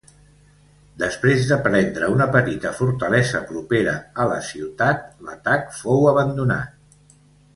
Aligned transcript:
Després 1.01 1.43
de 1.49 1.57
prendre 1.67 2.07
una 2.13 2.25
petita 2.35 2.71
fortalesa 2.79 3.41
propera 3.51 3.93
a 4.23 4.27
la 4.33 4.39
ciutat, 4.49 5.05
l'atac 5.27 5.69
fou 5.83 6.11
abandonat. 6.13 7.13